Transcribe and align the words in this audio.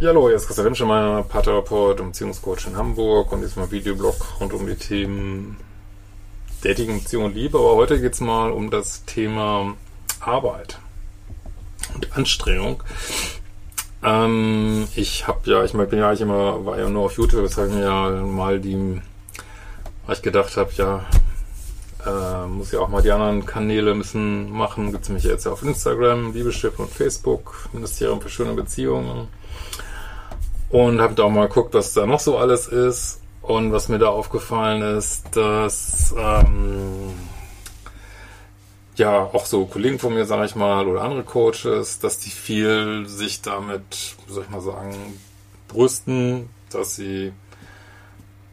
Ja, 0.00 0.08
hallo, 0.08 0.28
hier 0.28 0.36
ist 0.36 0.46
Christian 0.46 0.68
Rimschemeyer, 0.68 1.22
Paartherapeut 1.24 2.00
und 2.00 2.12
Beziehungscoach 2.12 2.66
in 2.66 2.74
Hamburg 2.74 3.32
und 3.32 3.42
diesmal 3.42 3.70
Videoblog 3.70 4.40
rund 4.40 4.54
um 4.54 4.66
die 4.66 4.74
Themen 4.74 5.58
Dating, 6.62 7.00
Beziehung 7.00 7.26
und 7.26 7.34
Liebe. 7.34 7.58
Aber 7.58 7.76
heute 7.76 8.00
geht 8.00 8.14
es 8.14 8.20
mal 8.20 8.50
um 8.50 8.70
das 8.70 9.04
Thema 9.04 9.76
Arbeit 10.20 10.78
und 11.94 12.16
Anstrengung. 12.16 12.82
Ähm, 14.02 14.88
ich 14.96 15.28
habe 15.28 15.40
ja, 15.44 15.64
ich 15.64 15.72
bin 15.72 15.98
ja 15.98 16.08
eigentlich 16.08 16.22
immer, 16.22 16.64
war 16.64 16.78
ja 16.78 16.88
nur 16.88 17.04
auf 17.04 17.18
YouTube, 17.18 17.42
jetzt 17.42 17.58
habe 17.58 17.68
ich 17.68 17.74
mir 17.74 17.82
ja 17.82 18.10
mal 18.24 18.58
die, 18.58 19.02
weil 20.06 20.16
ich 20.16 20.22
gedacht 20.22 20.56
habe, 20.56 20.70
ja, 20.76 21.04
äh, 22.06 22.46
muss 22.46 22.72
ja 22.72 22.80
auch 22.80 22.88
mal 22.88 23.02
die 23.02 23.10
anderen 23.10 23.44
Kanäle 23.44 23.94
müssen 23.94 24.50
machen. 24.50 24.92
Gibt 24.92 25.04
es 25.04 25.10
mich 25.10 25.24
jetzt 25.24 25.44
ja 25.44 25.52
auf 25.52 25.62
Instagram, 25.62 26.32
Liebeschiff 26.32 26.78
und 26.78 26.90
Facebook, 26.90 27.68
Ministerium 27.74 28.22
für 28.22 28.30
schöne 28.30 28.54
Beziehungen 28.54 29.28
und 30.70 31.00
habe 31.00 31.14
da 31.14 31.24
auch 31.24 31.30
mal 31.30 31.48
geguckt, 31.48 31.74
was 31.74 31.92
da 31.92 32.06
noch 32.06 32.20
so 32.20 32.38
alles 32.38 32.66
ist. 32.68 33.20
Und 33.42 33.72
was 33.72 33.88
mir 33.88 33.98
da 33.98 34.08
aufgefallen 34.08 34.82
ist, 34.82 35.34
dass 35.34 36.14
ähm, 36.16 37.14
ja 38.96 39.22
auch 39.22 39.46
so 39.46 39.64
Kollegen 39.64 39.98
von 39.98 40.14
mir, 40.14 40.26
sage 40.26 40.44
ich 40.44 40.54
mal, 40.54 40.86
oder 40.86 41.02
andere 41.02 41.24
Coaches, 41.24 41.98
dass 41.98 42.18
die 42.18 42.30
viel 42.30 43.08
sich 43.08 43.40
damit, 43.42 44.14
soll 44.28 44.44
ich 44.44 44.50
mal 44.50 44.60
sagen, 44.60 44.94
brüsten, 45.68 46.50
dass 46.70 46.96
sie 46.96 47.32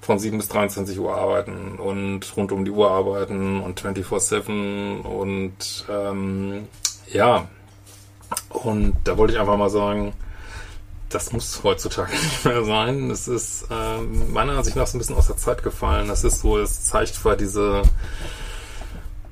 von 0.01 0.19
7 0.19 0.37
bis 0.37 0.47
23 0.47 0.97
Uhr 0.99 1.15
arbeiten 1.15 1.77
und 1.77 2.37
rund 2.37 2.53
um 2.53 2.63
die 2.63 2.71
Uhr 2.71 2.89
arbeiten 2.89 3.61
und 3.61 3.81
24-7 3.81 5.01
und 5.01 5.85
ähm, 5.89 6.67
ja, 7.11 7.49
und 8.49 8.95
da 9.03 9.17
wollte 9.17 9.33
ich 9.33 9.39
einfach 9.39 9.57
mal 9.57 9.69
sagen, 9.69 10.13
das 11.09 11.31
muss 11.31 11.61
heutzutage 11.63 12.11
nicht 12.23 12.45
mehr 12.45 12.63
sein. 12.63 13.09
Es 13.11 13.27
ist 13.27 13.67
ähm, 13.71 14.31
meiner 14.31 14.57
Ansicht 14.57 14.75
nach 14.75 14.87
so 14.87 14.97
ein 14.97 14.99
bisschen 14.99 15.15
aus 15.15 15.27
der 15.27 15.37
Zeit 15.37 15.63
gefallen. 15.63 16.07
Das 16.07 16.23
ist 16.23 16.41
so, 16.41 16.57
es 16.57 16.83
zeigt 16.85 17.15
zwar 17.15 17.35
diese, 17.35 17.83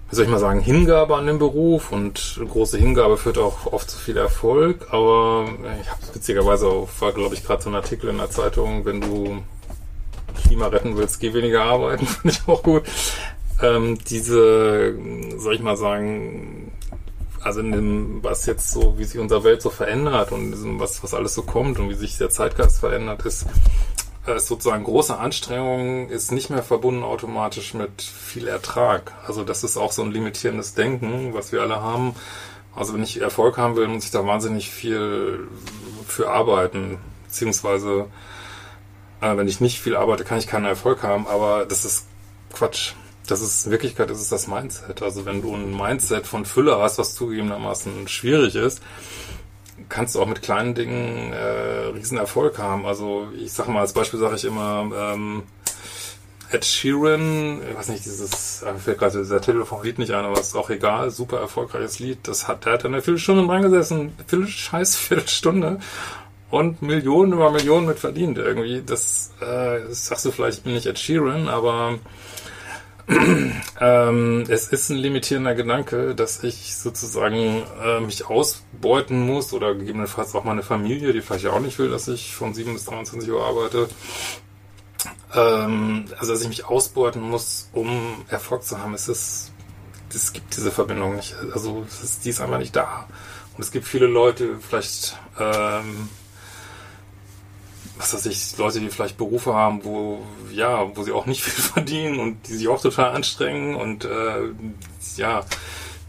wie 0.09 0.15
soll 0.15 0.25
ich 0.25 0.31
mal 0.31 0.39
sagen, 0.39 0.61
Hingabe 0.61 1.15
an 1.15 1.27
den 1.27 1.39
Beruf 1.39 1.91
und 1.91 2.39
große 2.47 2.77
Hingabe 2.77 3.17
führt 3.17 3.37
auch 3.37 3.65
oft 3.71 3.89
zu 3.89 3.97
viel 3.97 4.17
Erfolg, 4.17 4.87
aber 4.91 5.49
ich 5.81 5.89
habe 5.89 6.01
witzigerweise 6.13 6.67
auch, 6.67 6.89
war 6.99 7.11
glaube 7.11 7.35
ich 7.35 7.43
gerade 7.43 7.61
so 7.61 7.69
ein 7.69 7.75
Artikel 7.75 8.09
in 8.09 8.17
der 8.17 8.29
Zeitung, 8.29 8.85
wenn 8.85 9.01
du 9.01 9.43
Klima 10.43 10.67
retten 10.67 10.95
willst, 10.97 11.19
geh 11.19 11.33
weniger 11.33 11.63
arbeiten, 11.63 12.05
finde 12.21 12.35
ich 12.35 12.47
auch 12.47 12.63
gut. 12.63 12.83
Ähm, 13.61 13.97
diese, 14.09 14.95
soll 15.37 15.55
ich 15.55 15.61
mal 15.61 15.77
sagen, 15.77 16.64
also 17.41 17.59
in 17.59 17.71
dem, 17.71 18.23
was 18.23 18.45
jetzt 18.45 18.71
so, 18.71 18.97
wie 18.97 19.03
sich 19.03 19.19
unsere 19.19 19.43
Welt 19.43 19.61
so 19.61 19.69
verändert 19.69 20.31
und 20.31 20.51
diesem, 20.51 20.79
was, 20.79 21.03
was 21.03 21.13
alles 21.13 21.33
so 21.33 21.43
kommt 21.43 21.79
und 21.79 21.89
wie 21.89 21.95
sich 21.95 22.17
der 22.17 22.29
Zeitgeist 22.29 22.79
verändert, 22.79 23.25
ist, 23.25 23.45
äh, 24.27 24.35
ist 24.35 24.47
sozusagen 24.47 24.83
große 24.83 25.17
Anstrengung, 25.17 26.09
ist 26.09 26.31
nicht 26.31 26.49
mehr 26.49 26.63
verbunden 26.63 27.03
automatisch 27.03 27.73
mit 27.73 28.01
viel 28.01 28.47
Ertrag. 28.47 29.13
Also 29.27 29.43
das 29.43 29.63
ist 29.63 29.77
auch 29.77 29.91
so 29.91 30.01
ein 30.01 30.11
limitierendes 30.11 30.73
Denken, 30.73 31.33
was 31.33 31.51
wir 31.51 31.61
alle 31.61 31.81
haben. 31.81 32.15
Also 32.75 32.93
wenn 32.93 33.03
ich 33.03 33.21
Erfolg 33.21 33.57
haben 33.57 33.75
will, 33.75 33.87
muss 33.87 34.05
ich 34.05 34.11
da 34.11 34.25
wahnsinnig 34.25 34.69
viel 34.69 35.47
für 36.07 36.29
arbeiten, 36.29 36.97
beziehungsweise 37.25 38.07
äh, 39.21 39.37
wenn 39.37 39.47
ich 39.47 39.61
nicht 39.61 39.79
viel 39.79 39.95
arbeite, 39.95 40.23
kann 40.23 40.39
ich 40.39 40.47
keinen 40.47 40.65
Erfolg 40.65 41.03
haben, 41.03 41.27
aber 41.27 41.65
das 41.65 41.85
ist 41.85 42.07
Quatsch 42.53 42.93
das 43.25 43.41
ist 43.41 43.65
in 43.65 43.71
Wirklichkeit 43.71 44.09
ist 44.11 44.21
es 44.21 44.29
das 44.29 44.47
Mindset. 44.47 45.01
Also 45.01 45.25
wenn 45.25 45.41
du 45.41 45.53
ein 45.55 45.75
Mindset 45.75 46.27
von 46.27 46.45
Fülle 46.45 46.77
hast, 46.79 46.97
was 46.97 47.15
zugegebenermaßen 47.15 48.07
schwierig 48.07 48.55
ist, 48.55 48.81
kannst 49.89 50.15
du 50.15 50.21
auch 50.21 50.27
mit 50.27 50.41
kleinen 50.41 50.75
Dingen 50.75 51.33
äh, 51.33 51.87
riesen 51.93 52.17
Erfolg 52.17 52.57
haben. 52.57 52.85
Also 52.85 53.27
ich 53.37 53.51
sage 53.51 53.71
mal 53.71 53.81
als 53.81 53.93
Beispiel 53.93 54.19
sage 54.19 54.35
ich 54.35 54.45
immer 54.45 54.89
ähm, 54.95 55.43
Ed 56.51 56.63
Sheeran, 56.63 57.61
ich 57.69 57.75
weiß 57.75 57.89
nicht, 57.89 58.05
dieses, 58.05 58.61
äh, 58.61 58.73
fällt 58.75 58.99
gerade 58.99 59.17
dieser 59.17 59.41
Titel 59.41 59.65
vom 59.65 59.83
Lied 59.83 59.99
nicht 59.99 60.11
ein, 60.11 60.25
aber 60.25 60.39
ist 60.39 60.55
auch 60.55 60.69
egal, 60.69 61.09
super 61.09 61.39
erfolgreiches 61.39 61.99
Lied. 61.99 62.19
Das 62.23 62.47
hat, 62.47 62.65
der 62.65 62.73
hat 62.73 62.85
eine 62.85 63.01
Viertelstunde 63.01 63.45
dran 63.45 63.63
gesessen, 63.63 64.13
Viertel, 64.27 64.47
scheiß 64.47 64.95
Viertelstunde 64.95 65.79
und 66.51 66.81
Millionen 66.81 67.33
über 67.33 67.51
Millionen 67.51 67.87
mit 67.87 67.99
verdient 67.99 68.37
irgendwie. 68.37 68.83
Das, 68.85 69.33
äh, 69.41 69.81
das 69.87 70.05
sagst 70.05 70.25
du 70.25 70.31
vielleicht, 70.31 70.59
ich 70.59 70.63
bin 70.63 70.73
nicht 70.73 70.85
Ed 70.85 70.99
Sheeran, 70.99 71.47
aber 71.47 71.99
ähm, 73.79 74.43
es 74.47 74.67
ist 74.67 74.89
ein 74.89 74.97
limitierender 74.97 75.53
Gedanke, 75.53 76.15
dass 76.15 76.43
ich 76.43 76.75
sozusagen 76.75 77.63
äh, 77.83 77.99
mich 77.99 78.25
ausbeuten 78.25 79.27
muss 79.27 79.53
oder 79.53 79.75
gegebenenfalls 79.75 80.33
auch 80.33 80.43
meine 80.43 80.63
Familie, 80.63 81.13
die 81.13 81.21
vielleicht 81.21 81.45
auch 81.47 81.59
nicht 81.59 81.77
will, 81.77 81.89
dass 81.89 82.07
ich 82.07 82.33
von 82.33 82.53
7 82.53 82.73
bis 82.73 82.85
23 82.85 83.29
Uhr 83.29 83.45
arbeite. 83.45 83.87
Ähm, 85.35 86.05
also, 86.17 86.33
dass 86.33 86.41
ich 86.41 86.47
mich 86.47 86.65
ausbeuten 86.65 87.21
muss, 87.21 87.69
um 87.73 88.25
Erfolg 88.27 88.63
zu 88.63 88.79
haben. 88.79 88.95
Es 88.95 89.07
ist, 89.07 89.51
es 90.13 90.33
gibt 90.33 90.55
diese 90.55 90.71
Verbindung 90.71 91.15
nicht. 91.15 91.35
Also, 91.53 91.85
es 91.87 92.01
ist, 92.01 92.25
die 92.25 92.29
ist 92.29 92.41
einfach 92.41 92.57
nicht 92.57 92.75
da. 92.75 93.07
Und 93.55 93.63
es 93.63 93.71
gibt 93.71 93.85
viele 93.85 94.07
Leute, 94.07 94.57
vielleicht, 94.59 95.17
ähm, 95.39 96.09
was 97.97 98.13
weiß 98.13 98.25
ich, 98.25 98.57
Leute, 98.57 98.79
die 98.79 98.89
vielleicht 98.89 99.17
Berufe 99.17 99.53
haben, 99.53 99.83
wo, 99.83 100.19
ja, 100.51 100.95
wo 100.95 101.03
sie 101.03 101.11
auch 101.11 101.25
nicht 101.25 101.41
viel 101.43 101.63
verdienen 101.63 102.19
und 102.19 102.47
die 102.47 102.53
sich 102.53 102.67
auch 102.67 102.81
total 102.81 103.11
anstrengen 103.11 103.75
und 103.75 104.05
äh, 104.05 104.49
ja, 105.17 105.43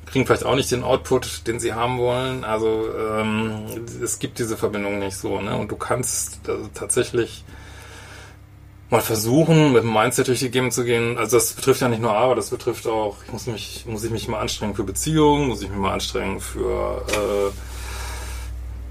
kriegen 0.06 0.26
vielleicht 0.26 0.44
auch 0.44 0.54
nicht 0.54 0.70
den 0.70 0.82
Output, 0.82 1.46
den 1.46 1.60
sie 1.60 1.72
haben 1.72 1.98
wollen. 1.98 2.44
Also 2.44 2.88
ähm, 2.98 3.66
es 4.02 4.18
gibt 4.18 4.38
diese 4.38 4.56
Verbindung 4.56 4.98
nicht 4.98 5.16
so, 5.16 5.40
ne? 5.40 5.56
Und 5.56 5.70
du 5.70 5.76
kannst 5.76 6.48
also 6.48 6.68
tatsächlich 6.72 7.44
mal 8.88 9.00
versuchen, 9.00 9.72
mit 9.72 9.82
dem 9.82 9.92
Mindset 9.92 10.28
durch 10.28 10.38
die 10.38 10.50
Gegend 10.50 10.72
zu 10.72 10.84
gehen. 10.84 11.18
Also 11.18 11.36
das 11.36 11.52
betrifft 11.52 11.80
ja 11.80 11.88
nicht 11.88 12.00
nur 12.00 12.12
Arbeit, 12.12 12.38
das 12.38 12.50
betrifft 12.50 12.86
auch, 12.86 13.16
ich 13.26 13.32
muss 13.32 13.46
mich, 13.46 13.84
muss 13.86 14.04
ich 14.04 14.10
mich 14.10 14.28
mal 14.28 14.38
anstrengen 14.38 14.74
für 14.74 14.84
Beziehungen, 14.84 15.48
muss 15.48 15.62
ich 15.62 15.68
mich 15.68 15.78
mal 15.78 15.92
anstrengen 15.92 16.40
für 16.40 17.04
äh, 17.08 17.75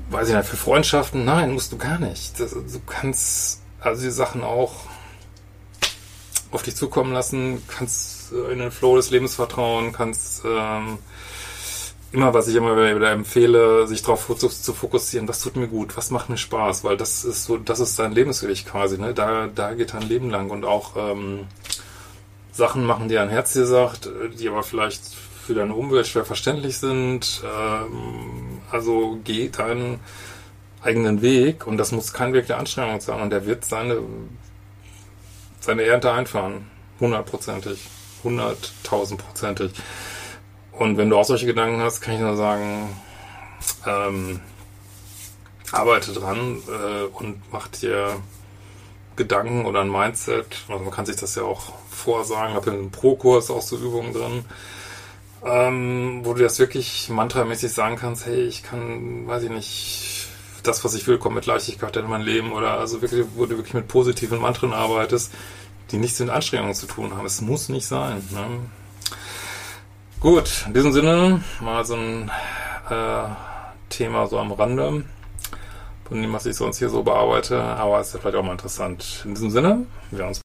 weiß 0.09 0.29
ich 0.29 0.35
nicht, 0.35 0.47
für 0.47 0.57
Freundschaften, 0.57 1.25
nein, 1.25 1.53
musst 1.53 1.71
du 1.71 1.77
gar 1.77 1.99
nicht. 1.99 2.39
Du 2.39 2.81
kannst 2.85 3.61
also 3.79 4.01
die 4.01 4.11
Sachen 4.11 4.43
auch 4.43 4.73
auf 6.51 6.63
dich 6.63 6.75
zukommen 6.75 7.13
lassen, 7.13 7.61
kannst 7.67 8.31
äh, 8.31 8.51
in 8.51 8.59
den 8.59 8.71
Flow 8.71 8.95
des 8.95 9.11
Lebens 9.11 9.35
vertrauen, 9.35 9.91
kannst 9.91 10.43
ähm, 10.45 10.97
immer, 12.11 12.33
was 12.33 12.47
ich 12.47 12.55
immer 12.55 12.75
wieder 12.77 13.11
empfehle, 13.11 13.87
sich 13.87 14.01
darauf 14.01 14.35
zu, 14.37 14.73
fokussieren, 14.73 15.27
was 15.27 15.41
tut 15.41 15.57
mir 15.57 15.67
gut, 15.67 15.97
was 15.97 16.11
macht 16.11 16.29
mir 16.29 16.37
Spaß, 16.37 16.83
weil 16.83 16.97
das 16.97 17.25
ist 17.25 17.45
so, 17.45 17.57
das 17.57 17.79
ist 17.79 17.99
dein 17.99 18.13
Lebensweg 18.13 18.65
quasi, 18.65 18.97
ne? 18.97 19.13
Da, 19.13 19.47
da 19.47 19.73
geht 19.73 19.93
dein 19.93 20.03
Leben 20.03 20.29
lang 20.29 20.49
und 20.49 20.65
auch 20.65 20.95
ähm, 20.95 21.47
Sachen 22.51 22.85
machen, 22.85 23.09
die 23.09 23.15
dein 23.15 23.29
Herz 23.29 23.53
dir 23.53 23.65
sagt, 23.65 24.09
die 24.39 24.47
aber 24.47 24.63
vielleicht 24.63 25.03
für 25.45 25.53
deine 25.53 25.75
Umwelt 25.75 26.07
schwer 26.07 26.25
verständlich 26.25 26.77
sind. 26.77 27.43
Ähm, 27.45 28.61
also 28.71 29.19
geh 29.23 29.49
deinen 29.49 29.99
eigenen 30.81 31.21
Weg 31.21 31.67
und 31.67 31.77
das 31.77 31.91
muss 31.91 32.13
kein 32.13 32.33
Weg 32.33 32.47
der 32.47 32.57
Anstrengung 32.57 32.99
sein 32.99 33.21
und 33.21 33.29
der 33.29 33.45
wird 33.45 33.63
seine, 33.63 33.99
seine 35.59 35.83
Ernte 35.83 36.11
einfahren. 36.11 36.67
Hundertprozentig. 36.99 37.79
Hunderttausendprozentig. 38.23 39.71
Und 40.71 40.97
wenn 40.97 41.09
du 41.09 41.17
auch 41.17 41.25
solche 41.25 41.45
Gedanken 41.45 41.79
hast, 41.79 42.01
kann 42.01 42.15
ich 42.15 42.21
nur 42.21 42.35
sagen, 42.35 42.89
ähm, 43.85 44.39
arbeite 45.71 46.13
dran 46.13 46.57
äh, 46.67 47.03
und 47.03 47.41
mach 47.51 47.67
dir 47.67 48.17
Gedanken 49.15 49.65
oder 49.65 49.81
ein 49.81 49.91
Mindset. 49.91 50.65
Also 50.67 50.83
man 50.83 50.91
kann 50.93 51.05
sich 51.05 51.17
das 51.17 51.35
ja 51.35 51.43
auch 51.43 51.71
vorsagen. 51.89 52.49
Ich 52.49 52.55
habe 52.55 52.71
in 52.71 52.77
einem 52.77 52.91
Pro-Kurs 52.91 53.51
auch 53.51 53.61
so 53.61 53.77
Übungen 53.77 54.11
drin 54.11 54.45
ähm, 55.45 56.21
wo 56.23 56.33
du 56.33 56.43
das 56.43 56.59
wirklich 56.59 57.09
mantramäßig 57.09 57.71
sagen 57.71 57.95
kannst, 57.95 58.25
hey, 58.25 58.43
ich 58.43 58.63
kann, 58.63 59.27
weiß 59.27 59.43
ich 59.43 59.51
nicht, 59.51 60.27
das, 60.63 60.83
was 60.83 60.95
ich 60.95 61.07
will, 61.07 61.19
kommt 61.19 61.35
mit 61.35 61.45
Leichtigkeit 61.45 61.95
in 61.97 62.09
mein 62.09 62.21
Leben 62.21 62.51
oder 62.51 62.79
also 62.79 63.01
wirklich, 63.01 63.25
wo 63.35 63.45
du 63.45 63.57
wirklich 63.57 63.75
mit 63.75 63.87
positiven 63.87 64.39
Mantren 64.39 64.73
arbeitest, 64.73 65.31
die 65.91 65.97
nichts 65.97 66.19
mit 66.19 66.29
Anstrengungen 66.29 66.73
zu 66.73 66.87
tun 66.87 67.15
haben. 67.15 67.25
Es 67.25 67.41
muss 67.41 67.69
nicht 67.69 67.85
sein. 67.85 68.23
Ne? 68.31 68.59
Gut, 70.19 70.63
in 70.65 70.73
diesem 70.73 70.91
Sinne 70.91 71.43
mal 71.61 71.85
so 71.85 71.95
ein 71.95 72.31
äh, 72.89 73.27
Thema 73.89 74.25
so 74.25 74.39
am 74.39 74.51
Rande 74.51 75.03
von 76.07 76.21
dem, 76.21 76.33
was 76.33 76.45
ich 76.47 76.55
sonst 76.55 76.79
hier 76.79 76.89
so 76.89 77.03
bearbeite, 77.03 77.61
aber 77.61 77.99
es 77.99 78.07
ist 78.07 78.13
ja 78.15 78.19
vielleicht 78.19 78.37
auch 78.37 78.43
mal 78.43 78.53
interessant. 78.53 79.21
In 79.25 79.35
diesem 79.35 79.51
Sinne, 79.51 79.85
wir 80.09 80.25
uns. 80.25 80.44